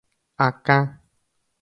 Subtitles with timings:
[0.45, 0.79] Akã